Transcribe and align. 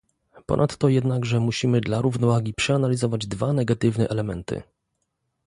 Ponadto 0.45 0.89
jednakże 0.89 1.39
musimy 1.39 1.81
dla 1.81 2.01
równowagi 2.01 2.53
przeanalizować 2.53 3.27
dwa 3.27 3.53
negatywne 3.53 4.07
elementy 4.09 4.63